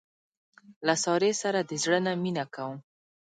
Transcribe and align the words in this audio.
له 0.85 0.95
سارې 1.03 1.31
سره 1.41 1.59
د 1.69 1.71
زړه 1.83 1.99
نه 2.05 2.11
مینه 2.23 2.45
کوم. 2.53 2.77